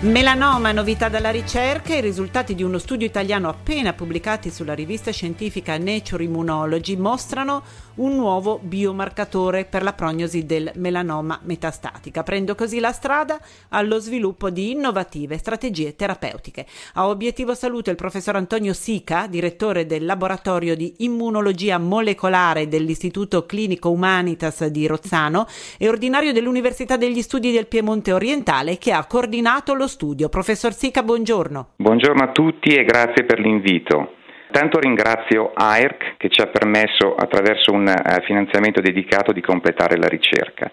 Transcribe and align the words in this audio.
Melanoma, 0.00 0.70
novità 0.72 1.08
dalla 1.08 1.30
ricerca, 1.30 1.94
i 1.94 2.02
risultati 2.02 2.54
di 2.54 2.62
uno 2.62 2.76
studio 2.76 3.06
italiano 3.06 3.48
appena 3.48 3.94
pubblicati 3.94 4.50
sulla 4.50 4.74
rivista 4.74 5.10
scientifica 5.10 5.78
Nature 5.78 6.24
Immunology 6.24 6.94
mostrano 6.96 7.62
un 7.94 8.14
nuovo 8.14 8.58
biomarcatore 8.60 9.64
per 9.64 9.82
la 9.82 9.94
prognosi 9.94 10.44
del 10.44 10.70
melanoma 10.74 11.40
metastatica, 11.44 12.20
aprendo 12.20 12.54
così 12.54 12.80
la 12.80 12.92
strada 12.92 13.40
allo 13.70 13.98
sviluppo 13.98 14.50
di 14.50 14.72
innovative 14.72 15.38
strategie 15.38 15.96
terapeutiche. 15.96 16.66
A 16.94 17.08
obiettivo 17.08 17.54
salute 17.54 17.90
il 17.90 17.96
professor 17.96 18.36
Antonio 18.36 18.74
Sica, 18.74 19.26
direttore 19.26 19.86
del 19.86 20.04
laboratorio 20.04 20.76
di 20.76 20.92
immunologia 20.98 21.78
molecolare 21.78 22.68
dell'Istituto 22.68 23.46
Clinico 23.46 23.90
Humanitas 23.90 24.66
di 24.66 24.86
Rozzano 24.86 25.46
e 25.78 25.88
ordinario 25.88 26.32
dell'Università 26.34 26.96
degli 26.96 27.22
Studi 27.22 27.52
del 27.52 27.68
Piemonte 27.68 28.12
Orientale 28.12 28.76
che 28.76 28.92
ha 28.92 29.06
coordinato 29.06 29.72
lo 29.72 29.92
studio. 29.94 30.28
Professor 30.28 30.72
Sica, 30.72 31.02
buongiorno. 31.04 31.68
Buongiorno 31.76 32.22
a 32.24 32.32
tutti 32.32 32.74
e 32.74 32.84
grazie 32.84 33.24
per 33.24 33.38
l'invito. 33.38 34.14
Tanto 34.50 34.78
ringrazio 34.78 35.52
AERC 35.54 36.16
che 36.16 36.28
ci 36.28 36.40
ha 36.40 36.46
permesso 36.46 37.14
attraverso 37.14 37.72
un 37.72 37.86
uh, 37.86 38.22
finanziamento 38.22 38.80
dedicato 38.80 39.32
di 39.32 39.40
completare 39.40 39.96
la 39.96 40.08
ricerca. 40.08 40.70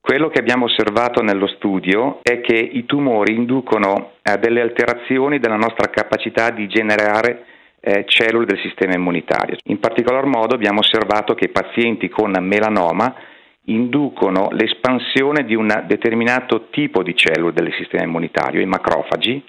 Quello 0.00 0.28
che 0.28 0.38
abbiamo 0.38 0.64
osservato 0.66 1.22
nello 1.22 1.46
studio 1.46 2.20
è 2.22 2.40
che 2.40 2.56
i 2.56 2.84
tumori 2.86 3.34
inducono 3.34 4.12
uh, 4.22 4.38
delle 4.38 4.60
alterazioni 4.60 5.38
della 5.38 5.56
nostra 5.56 5.88
capacità 5.88 6.50
di 6.50 6.66
generare 6.68 7.44
uh, 7.80 8.04
cellule 8.04 8.46
del 8.46 8.60
sistema 8.60 8.94
immunitario. 8.94 9.56
In 9.64 9.80
particolar 9.80 10.24
modo 10.26 10.54
abbiamo 10.54 10.80
osservato 10.80 11.34
che 11.34 11.46
i 11.46 11.50
pazienti 11.50 12.08
con 12.08 12.32
melanoma 12.40 13.14
inducono 13.72 14.48
l'espansione 14.52 15.44
di 15.44 15.54
un 15.54 15.84
determinato 15.86 16.68
tipo 16.70 17.02
di 17.02 17.14
cellule 17.14 17.52
del 17.52 17.72
sistema 17.74 18.04
immunitario, 18.04 18.60
i 18.60 18.66
macrofagi, 18.66 19.42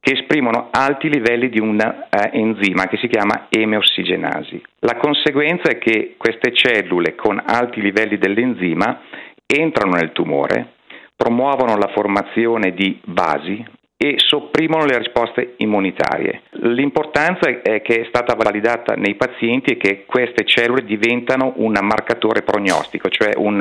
che 0.00 0.12
esprimono 0.12 0.68
alti 0.70 1.08
livelli 1.08 1.48
di 1.48 1.58
un 1.58 1.80
eh, 1.80 2.30
enzima 2.32 2.86
che 2.86 2.96
si 2.96 3.08
chiama 3.08 3.46
emeossigenasi. 3.48 4.62
La 4.80 4.96
conseguenza 4.96 5.68
è 5.68 5.78
che 5.78 6.14
queste 6.16 6.52
cellule 6.54 7.16
con 7.16 7.42
alti 7.44 7.80
livelli 7.80 8.16
dell'enzima 8.16 9.00
entrano 9.44 9.96
nel 9.96 10.12
tumore, 10.12 10.74
promuovono 11.16 11.76
la 11.76 11.90
formazione 11.92 12.72
di 12.72 13.00
basi, 13.04 13.64
e 13.98 14.16
sopprimono 14.18 14.84
le 14.84 14.98
risposte 14.98 15.54
immunitarie. 15.56 16.42
L'importanza 16.62 17.48
è 17.62 17.80
che 17.80 18.02
è 18.02 18.04
stata 18.08 18.34
validata 18.34 18.94
nei 18.94 19.14
pazienti 19.14 19.72
e 19.72 19.76
che 19.78 20.04
queste 20.04 20.44
cellule 20.44 20.84
diventano 20.84 21.54
un 21.56 21.78
marcatore 21.80 22.42
prognostico, 22.42 23.08
cioè 23.08 23.30
un 23.36 23.58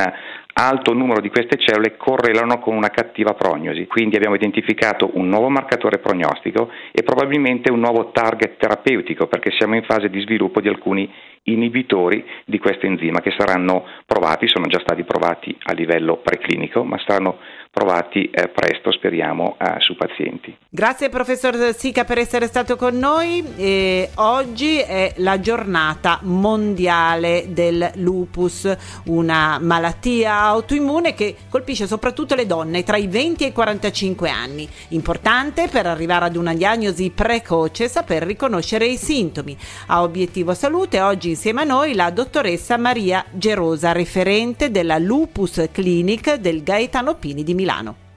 alto 0.57 0.93
numero 0.93 1.21
di 1.21 1.29
queste 1.29 1.57
cellule 1.57 1.97
correlano 1.97 2.59
con 2.59 2.75
una 2.75 2.89
cattiva 2.89 3.33
prognosi. 3.33 3.87
Quindi 3.87 4.17
abbiamo 4.17 4.35
identificato 4.35 5.11
un 5.13 5.27
nuovo 5.27 5.49
marcatore 5.49 5.99
prognostico 5.99 6.69
e 6.91 7.03
probabilmente 7.03 7.71
un 7.71 7.79
nuovo 7.79 8.11
target 8.11 8.57
terapeutico 8.57 9.27
perché 9.27 9.51
siamo 9.51 9.75
in 9.75 9.83
fase 9.83 10.09
di 10.09 10.19
sviluppo 10.21 10.61
di 10.61 10.67
alcuni 10.67 11.09
inibitori 11.43 12.25
di 12.45 12.57
questo 12.57 12.85
enzima 12.85 13.21
che 13.21 13.33
saranno 13.37 13.85
provati, 14.05 14.47
sono 14.47 14.65
già 14.67 14.79
stati 14.79 15.03
provati 15.03 15.55
a 15.63 15.73
livello 15.73 16.17
preclinico, 16.17 16.83
ma 16.83 16.97
saranno 17.05 17.37
provati 17.75 18.29
eh, 18.31 18.47
presto, 18.47 18.89
speriamo, 18.89 19.57
eh, 19.59 19.75
su 19.79 19.97
pazienti. 19.97 20.55
Grazie 20.69 21.09
professor 21.09 21.75
Sica 21.75 22.05
per 22.05 22.17
essere 22.19 22.47
stato 22.47 22.77
con 22.77 22.97
noi. 22.97 23.43
E 23.57 24.11
oggi 24.15 24.77
è 24.77 25.11
la 25.17 25.41
giornata 25.41 26.19
mondiale 26.21 27.47
del 27.49 27.91
lupus, 27.95 28.73
una 29.07 29.59
malattia 29.59 30.39
autoimmune 30.39 31.13
che 31.13 31.35
colpisce 31.49 31.85
soprattutto 31.85 32.33
le 32.33 32.45
donne 32.45 32.83
tra 32.83 32.95
i 32.95 33.07
20 33.07 33.43
e 33.43 33.47
i 33.47 33.51
45 33.51 34.29
anni. 34.29 34.69
Importante 34.89 35.67
per 35.67 35.85
arrivare 35.85 36.25
ad 36.25 36.37
una 36.37 36.53
diagnosi 36.53 37.09
precoce 37.09 37.89
saper 37.89 38.23
riconoscere 38.23 38.85
i 38.85 38.95
sintomi. 38.95 39.57
A 39.87 40.01
Obiettivo 40.01 40.53
Salute 40.53 41.01
oggi 41.01 41.27
insieme 41.27 41.63
a 41.63 41.65
noi 41.65 41.93
la 41.93 42.09
dottoressa 42.09 42.77
Maria 42.77 43.25
Gerosa, 43.31 43.91
referente 43.91 44.71
della 44.71 44.97
Lupus 44.97 45.67
Clinic 45.73 46.35
del 46.35 46.63
Gaetano 46.63 47.15
Pini 47.15 47.43
di 47.43 47.53
Milano. 47.53 47.63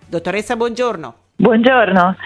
Dottoressa, 0.06 0.56
buongiorno. 0.56 1.27
Buongiorno. 1.40 2.16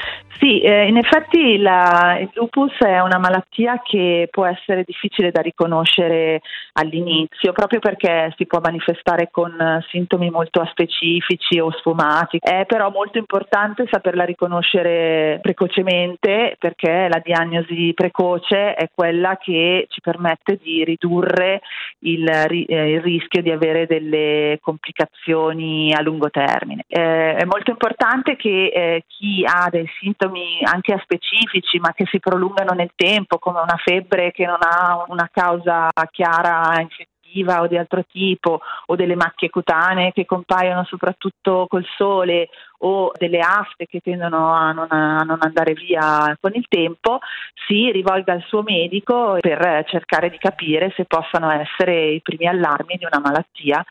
Sì, 0.42 0.60
eh, 0.60 0.88
in 0.88 0.96
effetti 0.96 1.58
la, 1.58 2.18
il 2.18 2.30
lupus 2.34 2.76
è 2.78 2.98
una 2.98 3.18
malattia 3.18 3.80
che 3.80 4.26
può 4.28 4.44
essere 4.44 4.82
difficile 4.84 5.30
da 5.30 5.40
riconoscere 5.40 6.40
all'inizio, 6.72 7.52
proprio 7.52 7.78
perché 7.78 8.34
si 8.36 8.46
può 8.46 8.58
manifestare 8.60 9.28
con 9.30 9.54
sintomi 9.88 10.30
molto 10.30 10.66
specifici 10.68 11.60
o 11.60 11.70
sfumati. 11.70 12.38
È 12.40 12.64
però 12.66 12.90
molto 12.90 13.18
importante 13.18 13.86
saperla 13.88 14.24
riconoscere 14.24 15.38
precocemente 15.40 16.56
perché 16.58 17.06
la 17.08 17.20
diagnosi 17.22 17.92
precoce 17.94 18.74
è 18.74 18.90
quella 18.92 19.36
che 19.36 19.86
ci 19.90 20.00
permette 20.00 20.58
di 20.60 20.82
ridurre 20.82 21.60
il, 22.00 22.26
eh, 22.28 22.90
il 22.94 23.00
rischio 23.00 23.42
di 23.42 23.52
avere 23.52 23.86
delle 23.86 24.58
complicazioni 24.60 25.92
a 25.92 26.02
lungo 26.02 26.30
termine. 26.30 26.84
Eh, 26.88 27.36
è 27.36 27.44
molto 27.44 27.70
importante 27.70 28.34
che 28.34 29.01
chi 29.06 29.44
ha 29.44 29.68
dei 29.70 29.86
sintomi 30.00 30.20
sintomi 30.22 30.60
anche 30.62 30.98
specifici 31.02 31.78
ma 31.78 31.92
che 31.92 32.06
si 32.10 32.18
prolungano 32.18 32.72
nel 32.72 32.92
tempo, 32.94 33.38
come 33.38 33.60
una 33.60 33.76
febbre 33.82 34.30
che 34.30 34.46
non 34.46 34.58
ha 34.60 35.04
una 35.08 35.28
causa 35.32 35.88
chiara 36.10 36.80
infettiva 36.80 37.62
o 37.62 37.66
di 37.66 37.78
altro 37.78 38.04
tipo, 38.04 38.60
o 38.86 38.96
delle 38.96 39.16
macchie 39.16 39.48
cutanee 39.48 40.12
che 40.12 40.26
compaiono 40.26 40.84
soprattutto 40.84 41.66
col 41.66 41.86
sole 41.96 42.50
o 42.84 43.10
delle 43.16 43.38
afte 43.38 43.86
che 43.86 44.00
tendono 44.00 44.52
a 44.52 44.72
non, 44.72 44.88
a 44.90 45.22
non, 45.22 45.38
andare 45.40 45.72
via 45.72 46.36
con 46.38 46.52
il 46.54 46.66
tempo, 46.68 47.20
si 47.66 47.90
rivolga 47.90 48.34
al 48.34 48.44
suo 48.46 48.62
medico 48.62 49.38
per 49.40 49.84
cercare 49.88 50.28
di 50.28 50.36
capire 50.36 50.92
se 50.94 51.06
possano 51.06 51.50
essere 51.50 52.10
i 52.10 52.20
primi 52.20 52.46
allarmi 52.46 52.96
di 52.98 53.06
una 53.06 53.20
malattia 53.20 53.82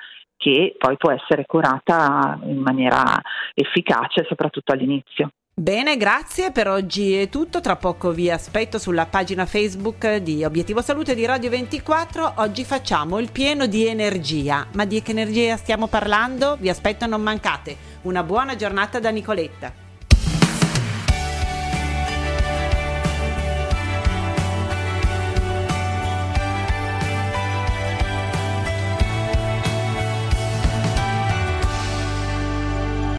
che 0.42 0.76
poi 0.76 0.98
può 0.98 1.12
essere 1.12 1.46
curata 1.46 2.40
in 2.46 2.58
maniera 2.58 3.04
efficace, 3.54 4.26
soprattutto 4.28 4.72
all'inizio. 4.72 5.32
Bene, 5.54 5.98
grazie. 5.98 6.52
Per 6.52 6.68
oggi 6.68 7.14
è 7.14 7.30
tutto. 7.30 7.62
Tra 7.62 7.76
poco 7.76 8.12
vi 8.12 8.32
aspetto 8.32 8.80
sulla 8.80 9.06
pagina 9.06 9.46
Facebook 9.46 10.16
di 10.16 10.44
Obiettivo 10.44 10.82
Salute 10.82 11.14
di 11.14 11.26
Radio 11.26 11.50
24. 11.50 12.34
Oggi 12.38 12.64
facciamo 12.64 13.20
il 13.20 13.32
pieno 13.32 13.68
di 13.68 13.86
energia. 13.86 14.66
Ma 14.74 14.86
di 14.86 15.02
che 15.02 15.12
energia 15.12 15.58
stiamo 15.58 15.88
parlando? 15.88 16.56
Vi 16.60 16.70
aspetto, 16.70 17.06
non 17.06 17.22
mancate. 17.22 17.76
Una 18.04 18.24
buona 18.24 18.56
giornata 18.56 19.00
da 19.00 19.10
Nicoletta. 19.12 19.91